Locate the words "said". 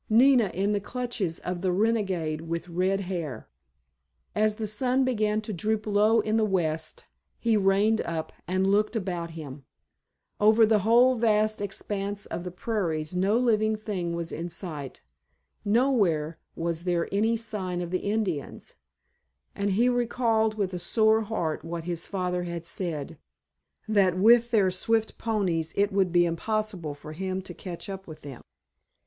22.65-23.19